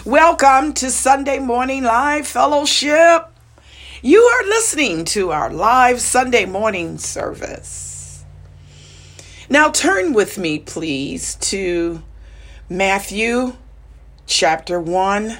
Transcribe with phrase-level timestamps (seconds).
[0.00, 3.28] Welcome to Sunday Morning Live Fellowship.
[4.00, 8.24] You are listening to our live Sunday morning service.
[9.48, 12.02] Now turn with me, please, to
[12.68, 13.54] Matthew
[14.26, 15.38] chapter 1,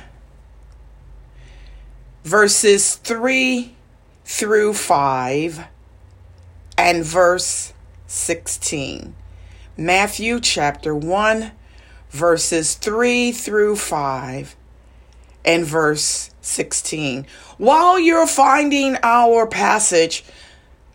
[2.23, 3.75] verses 3
[4.25, 5.65] through 5,
[6.79, 7.73] and verse
[8.07, 9.17] 16.
[9.77, 11.51] Matthew chapter 1,
[12.13, 14.55] verses 3 through 5
[15.45, 17.27] and verse 16.
[17.59, 20.23] While you're finding our passage,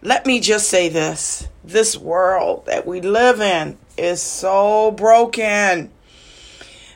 [0.01, 5.91] let me just say this this world that we live in is so broken.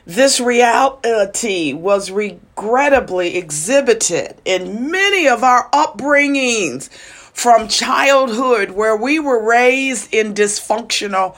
[0.06, 9.44] This reality was regrettably exhibited in many of our upbringings from childhood, where we were
[9.44, 11.34] raised in dysfunctional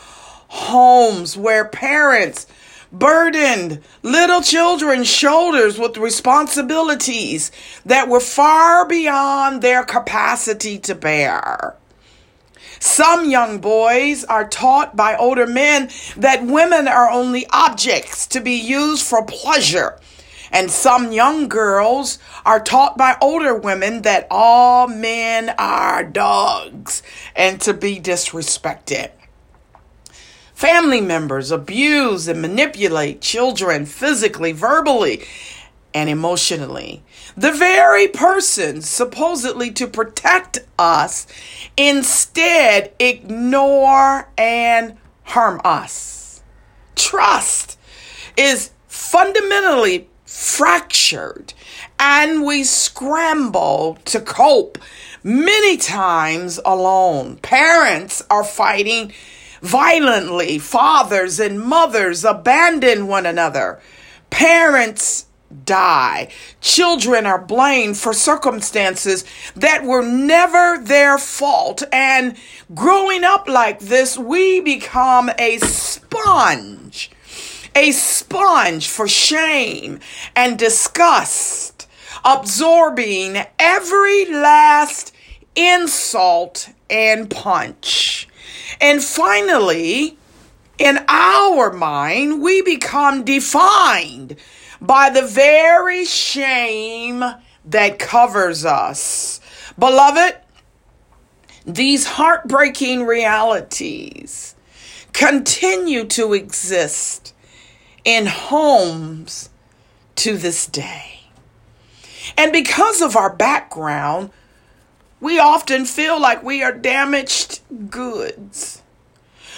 [0.48, 2.46] homes, where parents
[2.98, 7.50] burdened little children's shoulders with responsibilities
[7.84, 11.76] that were far beyond their capacity to bear.
[12.80, 18.54] Some young boys are taught by older men that women are only objects to be
[18.54, 19.98] used for pleasure.
[20.52, 27.02] And some young girls are taught by older women that all men are dogs
[27.34, 29.10] and to be disrespected.
[30.54, 35.24] Family members abuse and manipulate children physically, verbally,
[35.92, 37.02] and emotionally.
[37.36, 41.26] The very persons supposedly to protect us
[41.76, 46.42] instead ignore and harm us.
[46.94, 47.78] Trust
[48.36, 51.52] is fundamentally fractured
[51.98, 54.78] and we scramble to cope
[55.22, 57.36] many times alone.
[57.36, 59.12] Parents are fighting
[59.64, 60.58] violently.
[60.58, 63.80] Fathers and mothers abandon one another.
[64.30, 65.26] Parents
[65.64, 66.28] die.
[66.60, 69.24] Children are blamed for circumstances
[69.56, 71.82] that were never their fault.
[71.92, 72.36] And
[72.74, 77.10] growing up like this, we become a sponge,
[77.74, 80.00] a sponge for shame
[80.36, 81.88] and disgust,
[82.24, 85.14] absorbing every last
[85.56, 88.28] insult and punch.
[88.80, 90.18] And finally,
[90.78, 94.36] in our mind, we become defined
[94.80, 97.24] by the very shame
[97.64, 99.40] that covers us.
[99.78, 100.36] Beloved,
[101.64, 104.54] these heartbreaking realities
[105.12, 107.32] continue to exist
[108.04, 109.48] in homes
[110.16, 111.20] to this day.
[112.36, 114.30] And because of our background,
[115.24, 118.82] we often feel like we are damaged goods.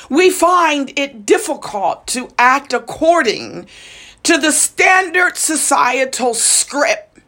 [0.09, 3.67] We find it difficult to act according
[4.23, 7.19] to the standard societal script.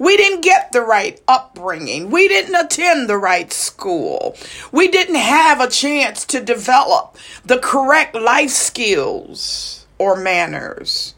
[0.00, 2.10] We didn't get the right upbringing.
[2.10, 4.36] We didn't attend the right school.
[4.72, 11.14] We didn't have a chance to develop the correct life skills or manners.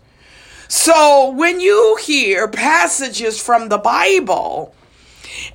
[0.69, 4.75] So when you hear passages from the Bible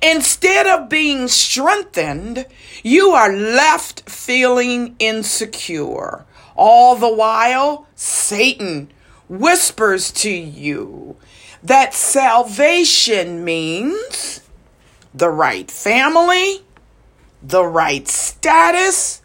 [0.02, 2.46] Instead of being strengthened,
[2.82, 6.24] you are left feeling insecure.
[6.56, 8.90] All the while, Satan
[9.28, 11.16] whispers to you
[11.62, 14.42] that salvation means
[15.14, 16.62] the right family,
[17.42, 19.22] the right status,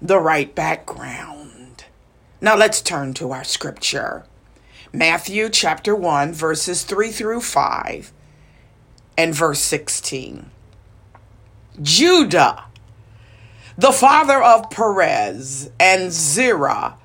[0.00, 1.84] the right background.
[2.40, 4.24] Now let's turn to our scripture.
[4.92, 8.12] Matthew chapter 1, verses 3 through 5
[9.16, 10.50] and verse 16.
[11.82, 12.64] Judah,
[13.76, 16.96] the father of Perez and Zerah,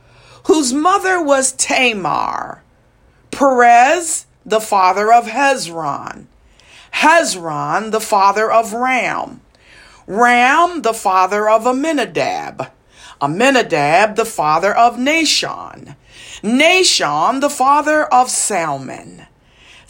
[0.46, 2.64] whose mother was Tamar.
[3.31, 6.25] Perez, the father of Hezron.
[6.94, 9.41] Hezron, the father of Ram.
[10.08, 12.72] Ram, the father of Amminadab.
[13.22, 15.96] Amminadab, the father of Nahshon.
[16.41, 19.28] Nahshon, the father of Salmon.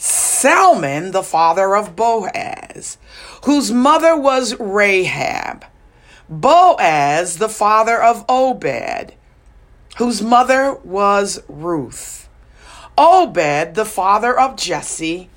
[0.02, 2.96] Salmon, the father of Boaz,
[3.44, 5.66] whose mother was Rahab.
[6.26, 9.12] Boaz, the father of Obed,
[9.98, 12.30] whose mother was Ruth.
[12.96, 15.28] Obed, the father of Jesse,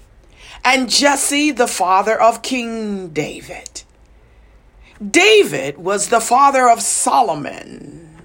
[0.64, 3.84] and Jesse, the father of King David.
[5.06, 8.22] David was the father of Solomon,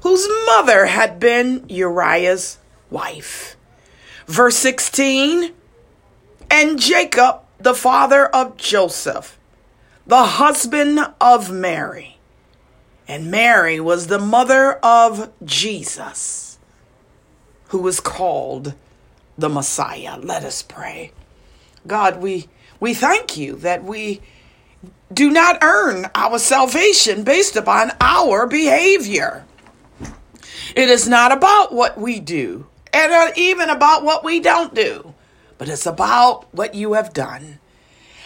[0.00, 2.58] whose mother had been Uriah's
[2.90, 3.55] wife.
[4.26, 5.52] Verse 16
[6.50, 9.38] And Jacob, the father of Joseph,
[10.06, 12.18] the husband of Mary.
[13.08, 16.58] And Mary was the mother of Jesus,
[17.68, 18.74] who was called
[19.38, 20.18] the Messiah.
[20.18, 21.12] Let us pray.
[21.86, 22.48] God, we
[22.80, 24.20] we thank you that we
[25.12, 29.44] do not earn our salvation based upon our behavior.
[30.74, 35.14] It is not about what we do, and not even about what we don't do,
[35.58, 37.58] but it's about what you have done.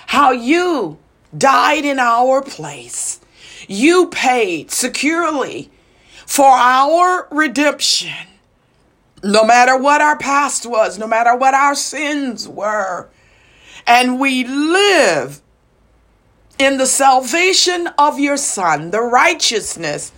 [0.07, 0.99] How you
[1.37, 3.21] died in our place.
[3.69, 5.71] You paid securely
[6.27, 8.29] for our redemption.
[9.23, 13.09] No matter what our past was, no matter what our sins were.
[13.87, 15.43] And we live
[16.59, 20.13] in the salvation of your Son, the righteousness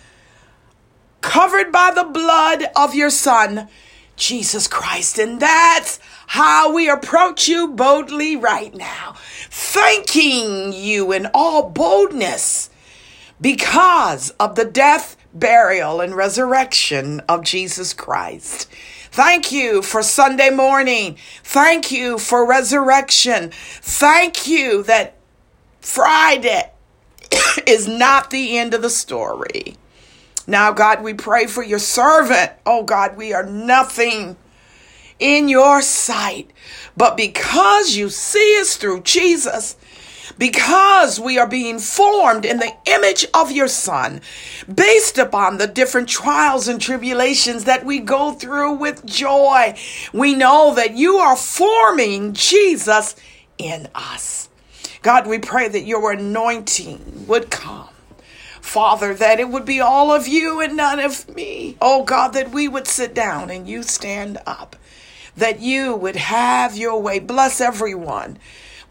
[1.22, 3.68] covered by the blood of your Son,
[4.16, 5.18] Jesus Christ.
[5.18, 5.98] And that's
[6.28, 9.14] how we approach you boldly right now,
[9.50, 12.70] thanking you in all boldness
[13.40, 18.68] because of the death, burial, and resurrection of Jesus Christ.
[19.10, 21.18] Thank you for Sunday morning.
[21.42, 23.50] Thank you for resurrection.
[23.52, 25.16] Thank you that
[25.80, 26.70] Friday
[27.66, 29.76] is not the end of the story.
[30.46, 32.52] Now, God, we pray for your servant.
[32.66, 34.36] Oh, God, we are nothing
[35.18, 36.50] in your sight.
[36.96, 39.76] But because you see us through Jesus,
[40.38, 44.20] because we are being formed in the image of your Son,
[44.72, 49.74] based upon the different trials and tribulations that we go through with joy,
[50.12, 53.14] we know that you are forming Jesus
[53.58, 54.48] in us.
[55.02, 57.88] God, we pray that your anointing would come.
[58.62, 61.76] Father, that it would be all of you and none of me.
[61.80, 64.76] Oh God, that we would sit down and you stand up.
[65.36, 67.18] That you would have your way.
[67.18, 68.38] Bless everyone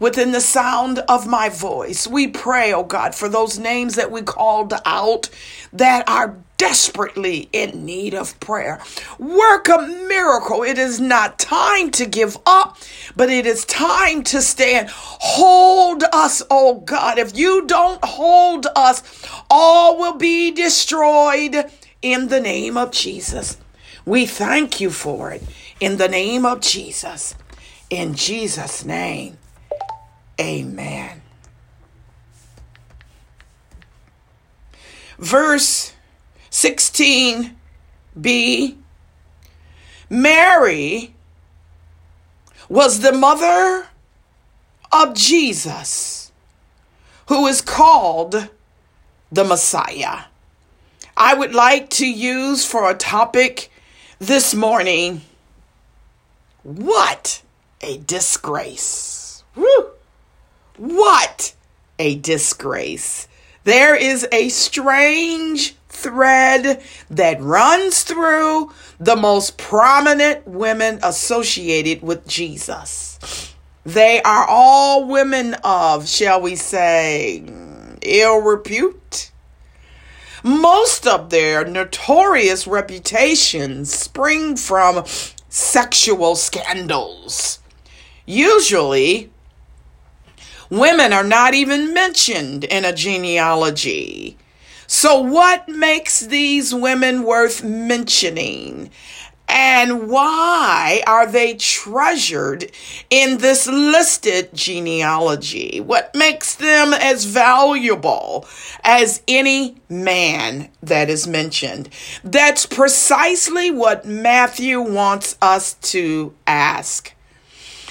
[0.02, 2.08] within the sound of my voice.
[2.08, 5.30] We pray, oh God, for those names that we called out
[5.72, 8.80] that are desperately in need of prayer.
[9.20, 9.78] Work a
[10.08, 10.64] miracle.
[10.64, 12.78] It is not time to give up,
[13.14, 14.88] but it is time to stand.
[14.90, 17.18] Hold us, oh God.
[17.18, 19.04] If you don't hold us,
[19.48, 21.70] all will be destroyed
[22.02, 23.56] in the name of Jesus.
[24.04, 25.44] We thank you for it
[25.78, 27.36] in the name of Jesus.
[27.88, 29.38] In Jesus' name.
[30.40, 31.22] Amen.
[35.18, 35.92] Verse
[36.50, 37.54] 16b
[40.10, 41.14] Mary
[42.68, 43.86] was the mother
[44.90, 46.32] of Jesus,
[47.28, 48.50] who is called
[49.30, 50.24] the Messiah.
[51.16, 53.70] I would like to use for a topic
[54.18, 55.22] this morning
[56.62, 57.42] what
[57.80, 59.44] a disgrace.
[59.56, 59.91] Woo!
[60.76, 61.54] What
[61.98, 63.28] a disgrace.
[63.64, 73.54] There is a strange thread that runs through the most prominent women associated with Jesus.
[73.84, 77.44] They are all women of, shall we say,
[78.00, 79.30] ill repute.
[80.42, 85.04] Most of their notorious reputations spring from
[85.48, 87.60] sexual scandals.
[88.24, 89.31] Usually,
[90.72, 94.38] Women are not even mentioned in a genealogy.
[94.86, 98.88] So, what makes these women worth mentioning?
[99.46, 102.72] And why are they treasured
[103.10, 105.82] in this listed genealogy?
[105.82, 108.46] What makes them as valuable
[108.82, 111.90] as any man that is mentioned?
[112.24, 117.12] That's precisely what Matthew wants us to ask.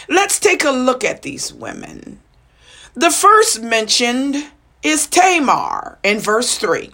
[0.09, 2.21] Let's take a look at these women.
[2.93, 4.35] The first mentioned
[4.83, 6.91] is Tamar in verse 3.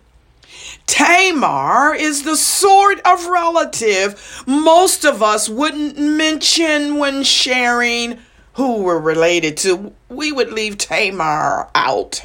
[0.85, 8.19] Tamar is the sort of relative most of us wouldn't mention when sharing
[8.53, 9.93] who we're related to.
[10.07, 12.21] We would leave Tamar out.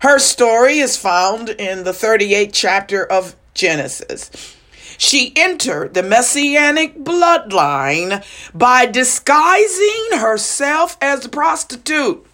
[0.00, 4.56] Her story is found in the 38th chapter of Genesis.
[4.96, 12.27] She entered the messianic bloodline by disguising herself as a prostitute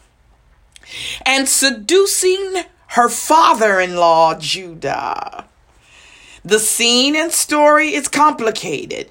[1.25, 5.47] and seducing her father in law, Judah.
[6.47, 9.09] The scene and story is complicated.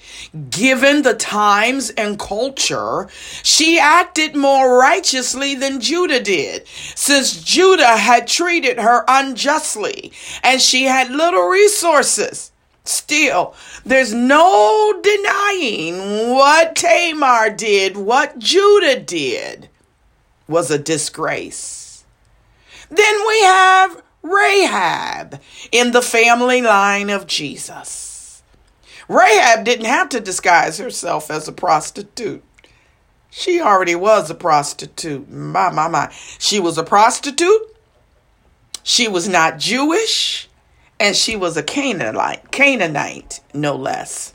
[0.52, 3.10] Given the times and culture,
[3.42, 10.14] she acted more righteously than Judah did, since Judah had treated her unjustly
[10.44, 12.52] and she had little resources.
[12.86, 19.70] Still, there's no denying what Tamar did, what Judah did
[20.48, 22.06] was a disgrace.
[22.90, 28.44] Then we have Rahab in the family line of Jesus.
[29.08, 32.44] Rahab didn't have to disguise herself as a prostitute.
[33.30, 35.30] She already was a prostitute.
[35.30, 36.12] My, my, my.
[36.40, 37.76] She was a prostitute.
[38.84, 40.48] She was not Jewish.
[41.00, 44.33] And she was a Canaanite, Canaanite, no less.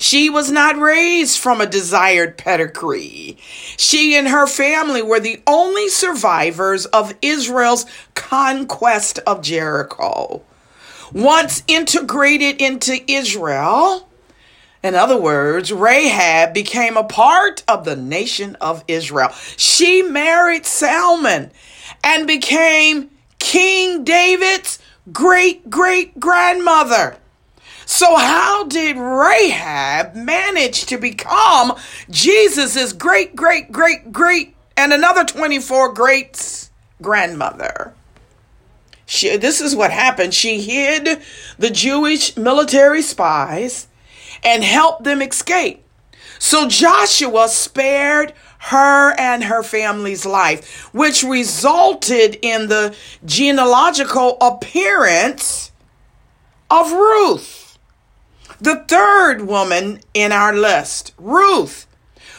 [0.00, 3.36] She was not raised from a desired pedigree.
[3.76, 10.42] She and her family were the only survivors of Israel's conquest of Jericho.
[11.12, 14.08] Once integrated into Israel,
[14.82, 19.28] in other words, Rahab became a part of the nation of Israel.
[19.58, 21.50] She married Salmon
[22.02, 24.78] and became King David's
[25.12, 27.18] great great grandmother.
[27.92, 31.76] So, how did Rahab manage to become
[32.08, 36.70] Jesus's great, great, great, great, and another 24 greats
[37.02, 37.92] grandmother?
[39.06, 40.34] She, this is what happened.
[40.34, 41.20] She hid
[41.58, 43.88] the Jewish military spies
[44.44, 45.82] and helped them escape.
[46.38, 52.94] So Joshua spared her and her family's life, which resulted in the
[53.24, 55.72] genealogical appearance
[56.70, 57.69] of Ruth.
[58.60, 61.86] The third woman in our list, Ruth,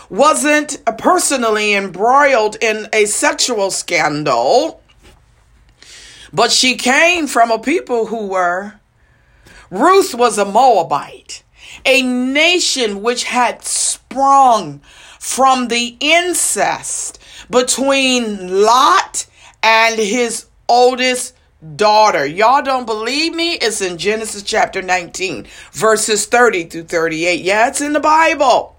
[0.08, 4.84] wasn't personally embroiled in a sexual scandal,
[6.32, 8.74] but she came from a people who were.
[9.72, 11.42] Ruth was a Moabite,
[11.86, 14.80] a nation which had sprung
[15.18, 17.18] from the incest
[17.50, 19.26] between Lot
[19.64, 21.34] and his oldest
[21.76, 22.26] daughter.
[22.26, 23.54] Y'all don't believe me?
[23.54, 27.42] It's in Genesis chapter 19, verses 30 through 38.
[27.42, 28.76] Yeah, it's in the Bible.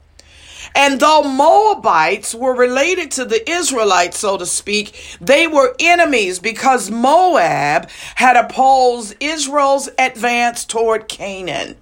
[0.75, 6.91] And though Moabites were related to the Israelites, so to speak, they were enemies because
[6.91, 11.77] Moab had opposed Israel's advance toward Canaan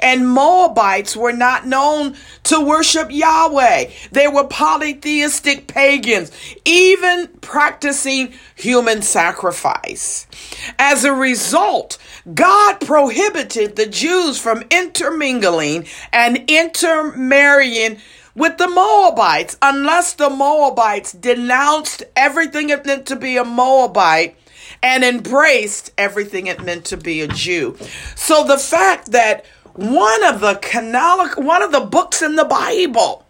[0.00, 3.90] and Moabites were not known to worship Yahweh.
[4.12, 6.30] They were polytheistic pagans,
[6.64, 10.26] even practicing human sacrifice.
[10.78, 11.98] As a result,
[12.34, 17.98] God prohibited the Jews from intermingling and intermarrying
[18.34, 24.36] with the Moabites unless the Moabites denounced everything it meant to be a Moabite
[24.82, 27.76] and embraced everything it meant to be a Jew.
[28.14, 29.44] So the fact that
[29.78, 33.24] one of the canonical, one of the books in the Bible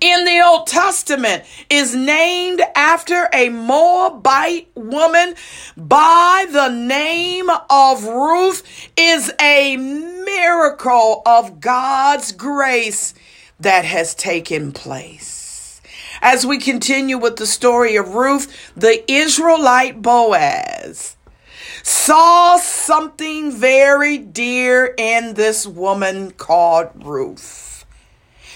[0.00, 5.34] in the Old Testament is named after a Moabite woman
[5.76, 8.62] by the name of Ruth
[8.96, 13.12] is a miracle of God's grace
[13.58, 15.82] that has taken place.
[16.22, 21.16] As we continue with the story of Ruth, the Israelite Boaz
[21.82, 27.84] saw something very dear in this woman called Ruth.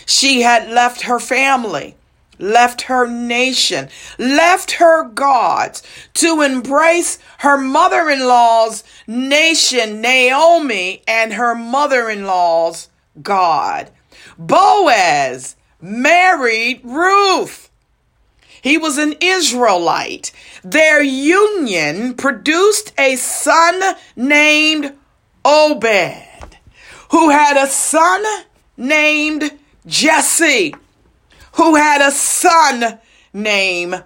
[0.06, 1.96] She had left her family,
[2.38, 3.88] left her nation,
[4.18, 5.82] left her gods
[6.14, 12.88] to embrace her mother in law's nation, Naomi, and her mother in law's
[13.22, 13.90] God.
[14.38, 17.70] Boaz married Ruth.
[18.64, 20.32] He was an Israelite.
[20.64, 24.94] Their union produced a son named
[25.44, 26.56] Obed,
[27.10, 28.24] who had a son
[28.78, 29.50] named
[29.84, 30.74] Jesse,
[31.56, 33.00] who had a son
[33.34, 34.02] named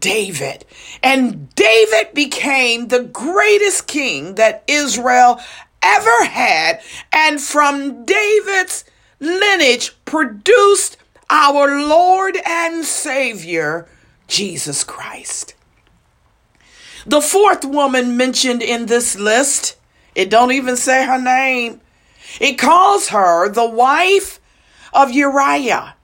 [0.00, 0.64] David.
[1.04, 5.40] And David became the greatest king that Israel
[5.82, 6.80] ever had.
[7.12, 8.84] And from David's
[9.20, 10.96] lineage produced
[11.30, 13.86] our Lord and Savior,
[14.30, 15.54] Jesus Christ.
[17.04, 19.76] The fourth woman mentioned in this list,
[20.14, 21.80] it don't even say her name.
[22.40, 24.40] It calls her the wife
[24.92, 25.94] of Uriah.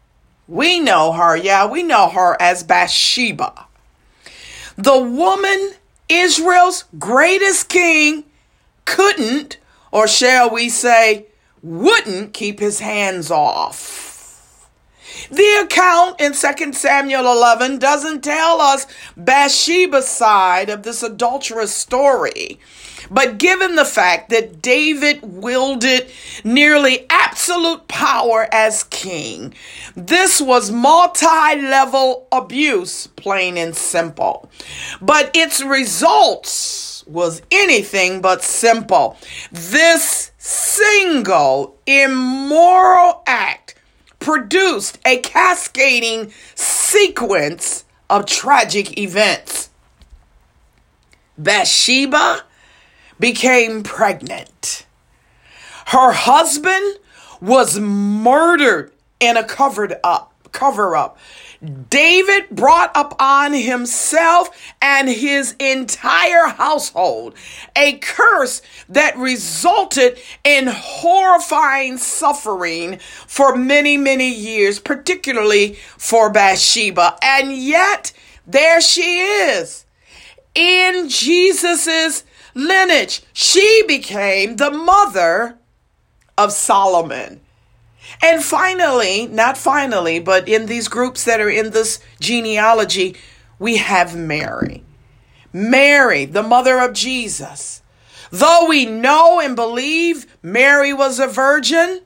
[0.48, 3.66] We know her, yeah, we know her as Bathsheba.
[4.76, 5.72] The woman
[6.08, 8.24] Israel's greatest king
[8.84, 9.58] couldn't,
[9.90, 11.26] or shall we say,
[11.62, 14.05] wouldn't keep his hands off.
[15.30, 22.58] The account in 2 Samuel 11 doesn't tell us Bathsheba's side of this adulterous story.
[23.10, 26.10] But given the fact that David wielded
[26.44, 29.54] nearly absolute power as king,
[29.94, 34.50] this was multi level abuse, plain and simple.
[35.00, 39.16] But its results was anything but simple.
[39.52, 43.65] This single immoral act
[44.26, 49.70] produced a cascading sequence of tragic events.
[51.38, 52.42] Bathsheba
[53.20, 54.84] became pregnant.
[55.86, 56.98] Her husband
[57.40, 58.90] was murdered
[59.20, 61.18] in a covered up cover up.
[61.66, 67.34] David brought upon himself and his entire household
[67.76, 77.16] a curse that resulted in horrifying suffering for many, many years, particularly for Bathsheba.
[77.22, 78.12] And yet,
[78.46, 79.86] there she is
[80.54, 83.22] in Jesus's lineage.
[83.32, 85.58] She became the mother
[86.38, 87.40] of Solomon.
[88.22, 93.16] And finally, not finally, but in these groups that are in this genealogy,
[93.58, 94.84] we have Mary.
[95.52, 97.82] Mary, the mother of Jesus.
[98.30, 102.02] Though we know and believe Mary was a virgin,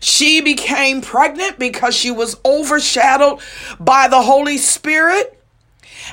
[0.00, 3.40] she became pregnant because she was overshadowed
[3.78, 5.32] by the Holy Spirit.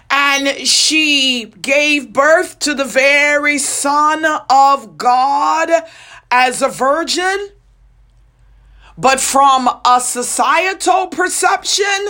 [0.10, 5.70] And she gave birth to the very Son of God
[6.32, 7.50] as a virgin.
[8.98, 12.10] But from a societal perception,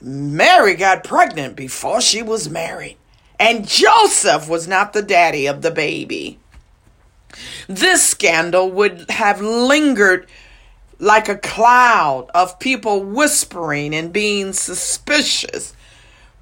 [0.00, 2.96] Mary got pregnant before she was married,
[3.38, 6.38] and Joseph was not the daddy of the baby.
[7.68, 10.26] This scandal would have lingered
[10.98, 15.74] like a cloud of people whispering and being suspicious,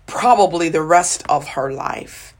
[0.06, 2.31] probably the rest of her life.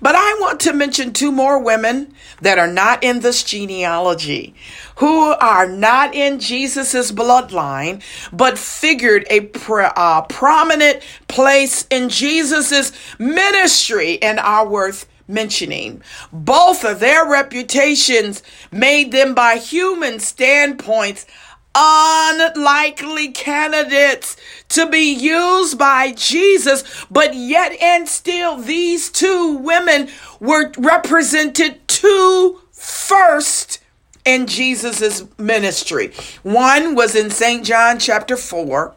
[0.00, 4.54] But I want to mention two more women that are not in this genealogy,
[4.96, 8.02] who are not in Jesus's bloodline,
[8.32, 16.02] but figured a uh, prominent place in Jesus's ministry and are worth mentioning.
[16.32, 21.26] Both of their reputations made them by human standpoints
[21.76, 24.36] unlikely candidates
[24.70, 30.08] to be used by Jesus, but yet and still these two women
[30.40, 33.78] were represented two first
[34.24, 36.12] in Jesus's ministry.
[36.42, 37.64] One was in St.
[37.64, 38.94] John chapter 4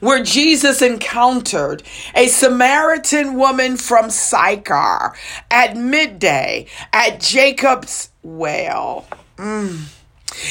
[0.00, 1.82] where Jesus encountered
[2.14, 5.14] a Samaritan woman from Sychar
[5.50, 9.06] at midday at Jacob's well.
[9.36, 9.99] Mm.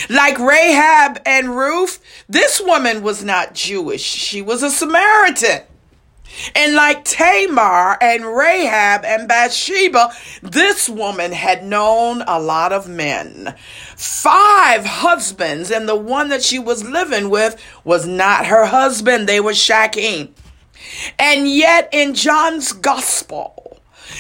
[0.09, 4.03] Like Rahab and Ruth, this woman was not Jewish.
[4.03, 5.63] She was a Samaritan.
[6.55, 10.11] And like Tamar and Rahab and Bathsheba,
[10.41, 13.55] this woman had known a lot of men.
[13.95, 19.27] Five husbands, and the one that she was living with was not her husband.
[19.27, 20.29] They were shacking.
[21.17, 23.68] And yet in John's gospel,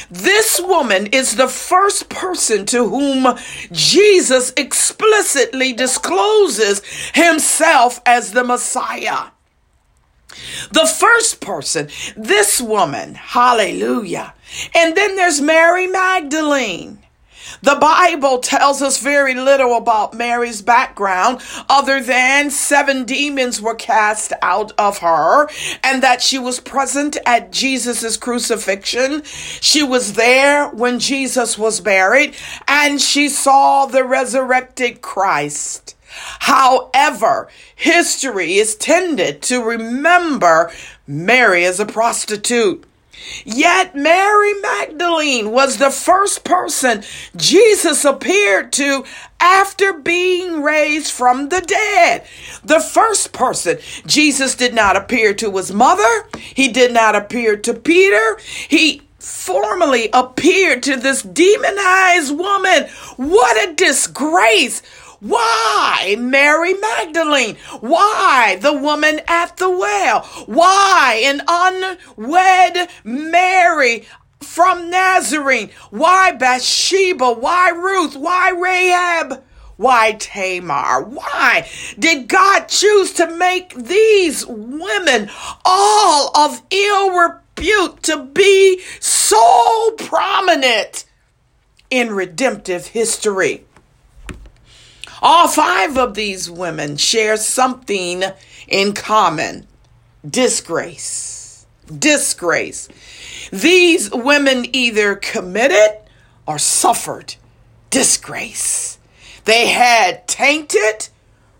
[0.09, 3.37] this woman is the first person to whom
[3.71, 6.81] Jesus explicitly discloses
[7.13, 9.31] himself as the Messiah.
[10.71, 14.33] The first person, this woman, hallelujah.
[14.75, 16.99] And then there's Mary Magdalene.
[17.61, 24.33] The Bible tells us very little about Mary's background other than seven demons were cast
[24.41, 25.47] out of her
[25.83, 29.23] and that she was present at Jesus' crucifixion.
[29.23, 32.35] She was there when Jesus was buried
[32.67, 35.95] and she saw the resurrected Christ.
[36.39, 40.71] However, history is tended to remember
[41.07, 42.85] Mary as a prostitute.
[43.45, 47.03] Yet Mary Magdalene was the first person
[47.35, 49.05] Jesus appeared to
[49.39, 52.25] after being raised from the dead.
[52.63, 56.27] The first person Jesus did not appear to his mother.
[56.37, 58.37] He did not appear to Peter.
[58.67, 62.87] He formally appeared to this demonized woman.
[63.17, 64.81] What a disgrace.
[65.19, 67.57] Why Mary Magdalene?
[67.81, 70.21] Why the woman at the well?
[70.45, 74.07] Why an unwed Mary
[74.39, 75.71] from Nazarene?
[75.89, 77.33] Why Bathsheba?
[77.33, 78.15] Why Ruth?
[78.15, 79.43] Why Rahab?
[79.75, 81.03] Why Tamar?
[81.03, 85.29] Why did God choose to make these women
[85.65, 91.05] all of ill repute to be so prominent
[91.89, 93.65] in redemptive history?
[95.21, 98.23] All five of these women share something
[98.67, 99.67] in common
[100.27, 101.65] disgrace.
[101.87, 102.87] Disgrace.
[103.51, 105.97] These women either committed
[106.47, 107.35] or suffered
[107.89, 108.97] disgrace.
[109.43, 111.09] They had tainted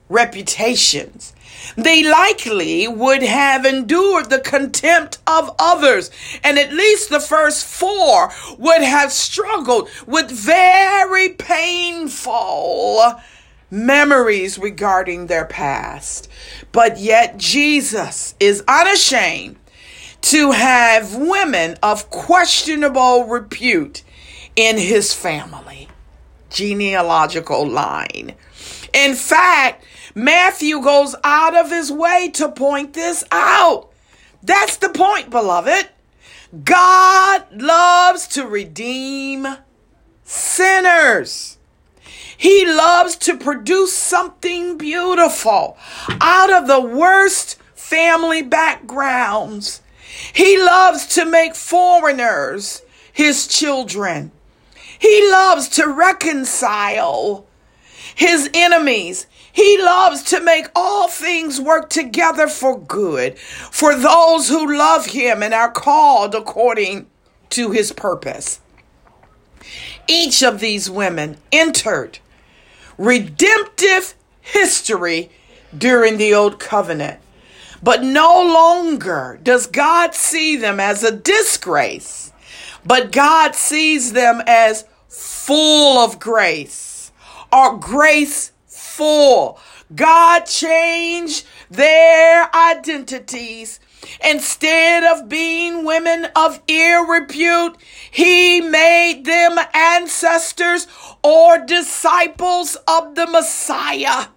[0.07, 1.33] reputations.
[1.75, 6.09] They likely would have endured the contempt of others,
[6.43, 13.19] and at least the first four would have struggled with very painful
[13.71, 16.29] memories regarding their past.
[16.71, 19.57] But yet, Jesus is unashamed
[20.21, 24.03] to have women of questionable repute
[24.55, 25.87] in his family,
[26.49, 28.35] genealogical line.
[28.93, 33.89] In fact, Matthew goes out of his way to point this out.
[34.41, 35.89] That's the point, beloved.
[36.63, 39.47] God loves to redeem
[40.23, 41.58] sinners.
[42.39, 45.77] He loves to produce something beautiful
[46.21, 49.81] out of the worst family backgrounds.
[50.31, 54.31] He loves to make foreigners his children.
[54.97, 57.45] He loves to reconcile
[58.15, 59.27] his enemies.
[59.51, 65.43] He loves to make all things work together for good for those who love him
[65.43, 67.07] and are called according
[67.49, 68.61] to his purpose.
[70.07, 72.19] Each of these women entered
[72.99, 75.31] redemptive history
[75.75, 77.19] during the Old Covenant.
[77.81, 82.33] But no longer does God see them as a disgrace,
[82.85, 87.11] but God sees them as full of grace
[87.53, 89.59] or grace full.
[89.95, 93.79] God changed their identities.
[94.23, 97.77] Instead of being women of ill repute,
[98.11, 100.87] he made them ancestors
[101.23, 104.27] or disciples of the Messiah.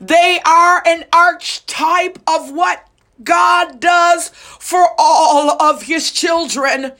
[0.00, 2.86] They are an archetype of what
[3.22, 6.92] God does for all of his children.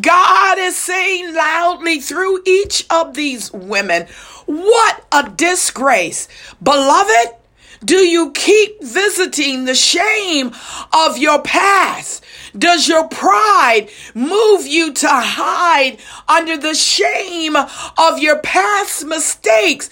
[0.00, 4.06] God is saying loudly through each of these women,
[4.46, 6.28] what a disgrace.
[6.62, 7.34] Beloved,
[7.84, 10.52] do you keep visiting the shame
[10.92, 12.24] of your past?
[12.56, 19.88] Does your pride move you to hide under the shame of your past mistakes?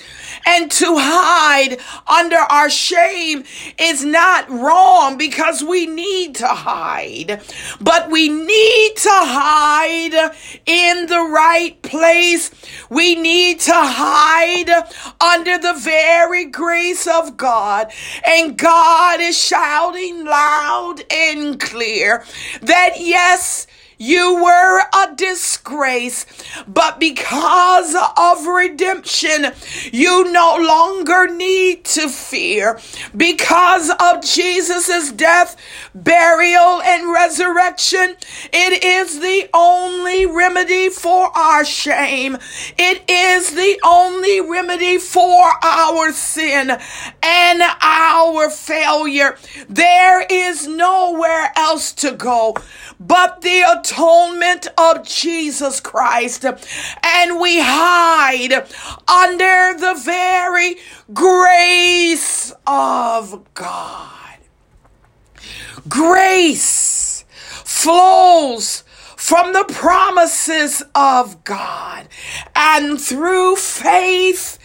[0.46, 3.44] And to hide under our shame
[3.79, 7.42] is not wrong because we need to hide,
[7.81, 10.35] but we need to hide
[10.66, 12.51] in the right place.
[12.88, 14.70] We need to hide
[15.20, 17.92] under the very grace of God.
[18.27, 22.25] And God is shouting loud and clear
[22.63, 23.67] that yes,
[24.01, 26.25] you were a disgrace,
[26.67, 29.53] but because of redemption,
[29.93, 32.81] you no longer need to fear.
[33.15, 35.55] Because of Jesus' death,
[35.95, 38.17] burial, and resurrection,
[38.55, 42.39] it is the only remedy for our shame.
[42.79, 46.71] It is the only remedy for our sin
[47.23, 49.37] and our failure.
[49.69, 52.54] There is nowhere to go
[52.98, 56.44] but the atonement of Jesus Christ.
[56.44, 58.52] And we hide
[59.09, 60.76] under the very
[61.12, 64.38] grace of God.
[65.88, 67.24] Grace
[67.64, 68.85] flows
[69.16, 72.09] from the promises of God
[72.54, 74.59] and through faith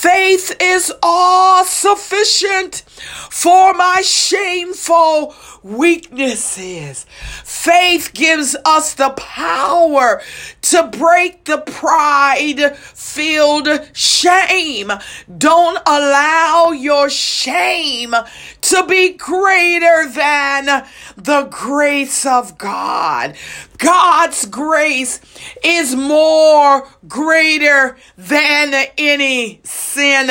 [0.00, 2.84] Faith is all sufficient
[3.30, 5.34] for my shameful
[5.64, 7.04] weaknesses.
[7.42, 10.22] Faith gives us the power
[10.62, 14.92] to break the pride filled shame.
[15.36, 18.14] Don't allow your shame
[18.60, 23.34] to be greater than the grace of God.
[23.78, 25.20] God's grace
[25.64, 30.26] is more greater than any sin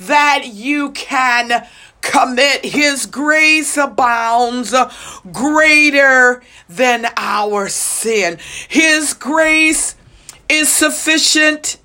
[0.00, 1.66] that you can
[2.02, 2.64] commit.
[2.64, 4.74] His grace abounds
[5.32, 8.38] greater than our sin.
[8.68, 9.96] His grace
[10.48, 11.78] is sufficient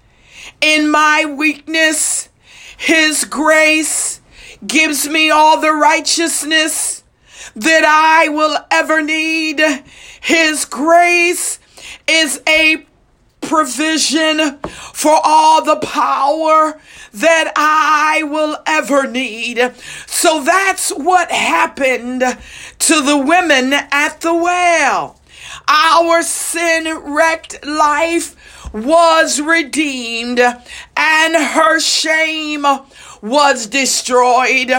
[0.60, 2.30] in my weakness.
[2.78, 4.20] His grace
[4.66, 7.04] gives me all the righteousness
[7.56, 9.62] that I will ever need.
[10.26, 11.60] His grace
[12.08, 12.84] is a
[13.42, 16.82] provision for all the power
[17.14, 19.72] that I will ever need.
[20.08, 25.22] So that's what happened to the women at the well.
[25.68, 28.36] Our sin wrecked life
[28.74, 32.66] was redeemed and her shame
[33.22, 34.70] was destroyed.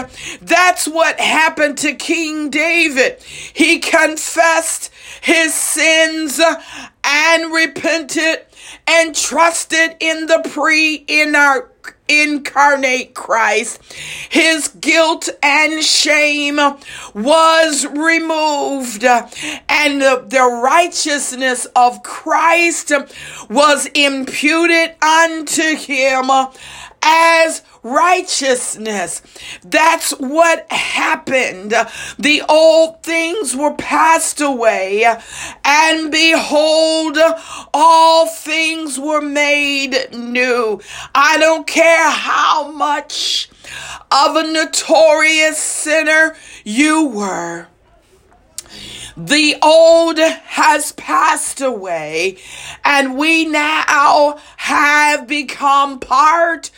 [0.41, 3.21] That's what happened to King David.
[3.21, 6.39] He confessed his sins
[7.03, 8.45] and repented
[8.87, 11.05] and trusted in the pre
[12.07, 13.81] incarnate Christ.
[14.29, 16.57] His guilt and shame
[17.13, 22.91] was removed, and the, the righteousness of Christ
[23.49, 26.29] was imputed unto him
[27.01, 29.21] as righteousness.
[29.63, 31.73] That's what happened.
[32.19, 35.05] The old things were passed away,
[35.63, 37.17] and behold,
[37.73, 40.81] all things were made new.
[41.15, 43.49] I don't care how much
[44.11, 47.67] of a notorious sinner you were.
[49.17, 52.37] The old has passed away,
[52.85, 56.69] and we now have become part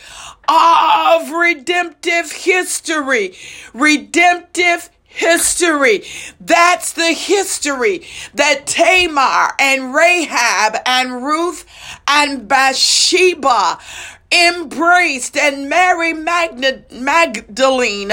[0.48, 3.34] of redemptive history.
[3.74, 6.04] Redemptive history.
[6.40, 11.66] That's the history that Tamar and Rahab and Ruth
[12.08, 13.78] and Bathsheba
[14.32, 18.12] embraced and Mary Magdalene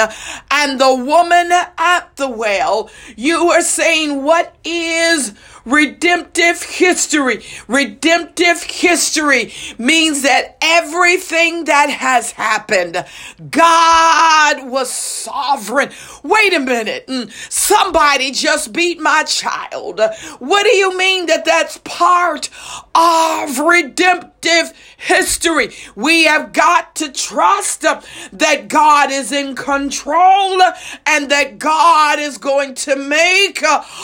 [0.51, 2.89] and the woman at the well.
[3.15, 5.33] You are saying, what is
[5.67, 7.43] redemptive history?
[7.67, 13.05] Redemptive history means that everything that has happened,
[13.51, 15.91] God was sovereign.
[16.23, 17.05] Wait a minute.
[17.07, 20.01] Mm, somebody just beat my child.
[20.39, 22.49] What do you mean that that's part
[22.95, 25.69] of redemptive history?
[25.95, 30.61] We have got to trust that God is in control
[31.05, 33.63] and that God is going to make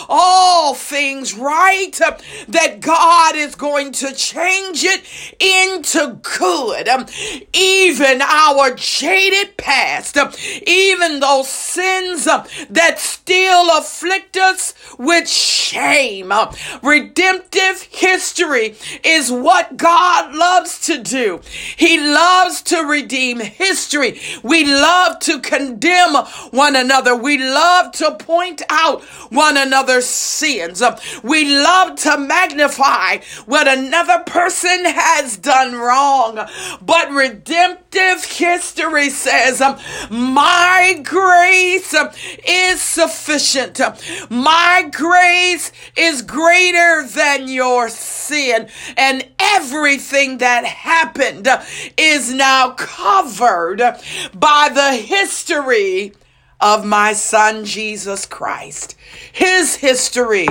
[0.09, 5.03] all things right, that God is going to change it
[5.39, 6.87] into good.
[6.87, 7.05] Um,
[7.53, 10.31] even our jaded past, um,
[10.65, 16.31] even those sins um, that still afflict us with shame.
[16.81, 21.41] Redemptive history is what God loves to do.
[21.75, 24.19] He loves to redeem history.
[24.43, 26.15] We love to condemn
[26.51, 27.15] one another.
[27.15, 30.81] We love to point out one another's sins.
[31.23, 36.47] We love to magnify what another person has done wrong.
[36.81, 39.77] But redemptive history says, um,
[40.09, 42.09] My grace um,
[42.47, 43.79] is sufficient.
[44.29, 48.67] My grace is greater than your sin.
[48.97, 51.47] And everything that happened
[51.97, 53.81] is now covered
[54.33, 56.13] by the history
[56.59, 58.95] of my son Jesus Christ.
[59.33, 60.47] His history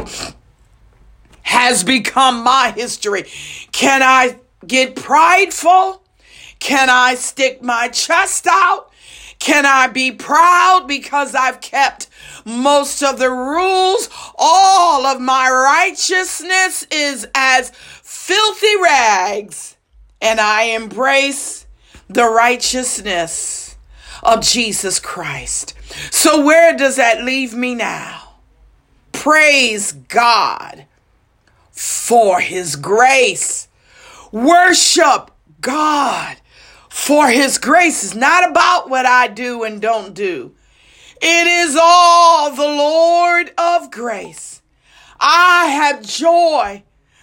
[1.42, 3.24] has become my history.
[3.72, 6.02] Can I get prideful?
[6.58, 8.90] Can I stick my chest out?
[9.38, 12.08] Can I be proud because I've kept
[12.44, 14.08] most of the rules?
[14.38, 17.70] All of my righteousness is as
[18.04, 19.76] filthy rags,
[20.20, 21.66] and I embrace
[22.08, 23.76] the righteousness
[24.22, 25.74] of Jesus Christ.
[26.12, 28.34] So, where does that leave me now?
[29.10, 30.86] Praise God
[31.82, 33.68] for His grace.
[34.30, 36.36] Worship God
[36.92, 40.54] for his grace is not about what I do and don't do.
[41.22, 44.60] It is all the Lord of grace.
[45.18, 46.82] I have joy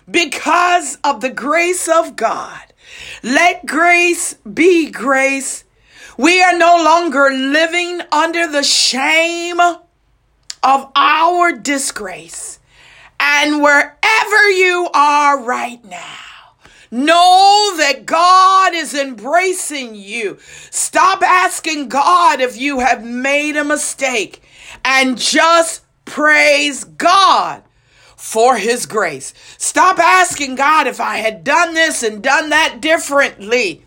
[0.10, 2.62] because of the grace of God.
[3.22, 5.66] Let grace be grace.
[6.18, 12.59] We are no longer living under the shame of our disgrace.
[13.20, 16.30] And wherever you are right now,
[16.92, 20.40] Know that God is embracing you.
[20.72, 24.42] Stop asking God if you have made a mistake
[24.84, 27.62] and just praise God
[28.16, 29.36] for his grace.
[29.60, 33.86] Stop asking God if I had done this and done that differently.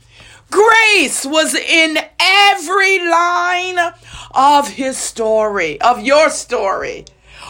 [0.52, 3.78] Grace was in every line
[4.32, 7.06] of his story, of your story.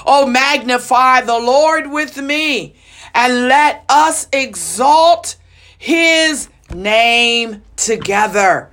[0.06, 2.74] Oh, magnify the Lord with me
[3.14, 5.36] and let us exalt
[5.78, 8.70] his name together.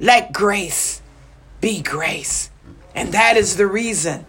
[0.00, 1.02] Let grace
[1.60, 2.50] be grace.
[2.94, 4.26] And that is the reason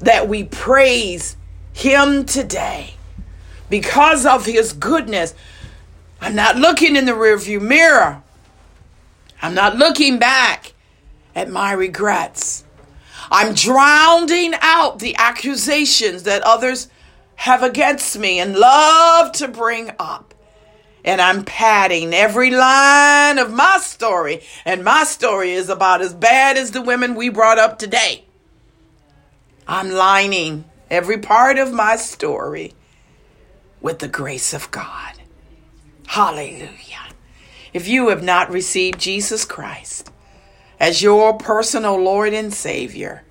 [0.00, 1.36] that we praise
[1.72, 2.94] him today
[3.70, 5.34] because of his goodness.
[6.20, 8.22] I'm not looking in the rearview mirror.
[9.40, 10.72] I'm not looking back
[11.34, 12.64] at my regrets.
[13.30, 16.88] I'm drowning out the accusations that others
[17.36, 20.34] have against me and love to bring up
[21.06, 24.42] and I'm padding every line of my story.
[24.64, 28.24] And my story is about as bad as the women we brought up today.
[29.68, 32.74] I'm lining every part of my story
[33.80, 35.14] with the grace of God.
[36.08, 37.06] Hallelujah.
[37.72, 40.10] If you have not received Jesus Christ
[40.78, 43.22] as your personal Lord and Savior,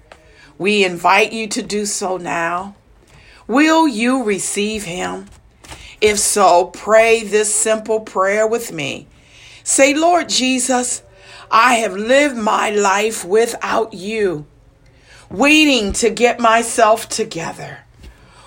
[0.57, 2.75] we invite you to do so now.
[3.47, 5.27] Will you receive Him?
[6.01, 9.07] If so, pray this simple prayer with me.
[9.63, 11.03] Say, Lord Jesus,
[11.51, 14.45] I have lived my life without you,
[15.29, 17.79] waiting to get myself together,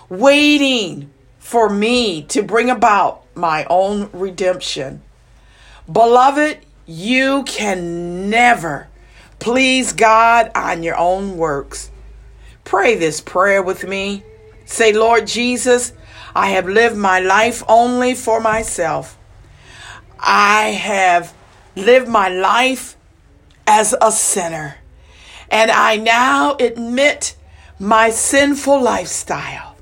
[0.08, 5.02] waiting for me to bring about my own redemption.
[5.90, 8.87] Beloved, you can never
[9.38, 11.90] please God on your own works.
[12.64, 14.22] Pray this prayer with me.
[14.64, 15.92] Say, Lord Jesus,
[16.34, 19.18] I have lived my life only for myself.
[20.18, 21.34] I have
[21.74, 22.96] lived my life
[23.66, 24.76] as a sinner.
[25.50, 27.36] And I now admit
[27.78, 29.76] my sinful lifestyle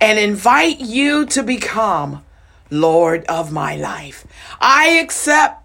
[0.00, 2.24] and invite you to become
[2.70, 4.26] Lord of my life.
[4.60, 5.62] I accept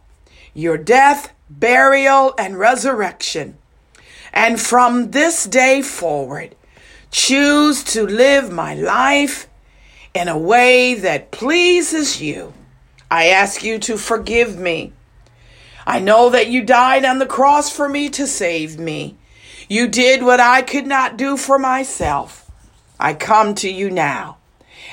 [0.54, 3.58] your death, burial, and resurrection.
[4.34, 6.56] And from this day forward,
[7.12, 9.48] choose to live my life
[10.14, 12.54] in a way that pleases you.
[13.10, 14.94] I ask you to forgive me.
[15.86, 19.18] I know that you died on the cross for me to save me.
[19.70, 22.50] You did what I could not do for myself.
[23.00, 24.38] I come to you now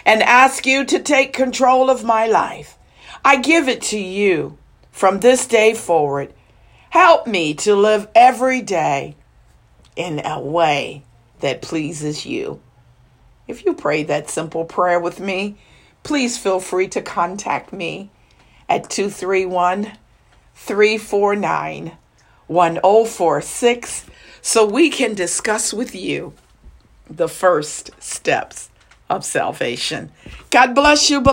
[0.05, 2.77] and ask you to take control of my life.
[3.25, 4.59] I give it to you
[4.91, 6.33] from this day forward.
[6.93, 9.17] Help me to live every day
[9.97, 11.03] in a way
[11.41, 12.61] that pleases you.
[13.49, 15.57] If you pray that simple prayer with me,
[16.03, 18.11] please feel free to contact me
[18.69, 19.93] at 231
[20.55, 21.97] 349
[22.49, 24.07] 1046
[24.43, 26.35] so we can discuss with you
[27.09, 28.69] the first steps
[29.09, 30.13] of salvation.
[30.51, 31.23] God bless you.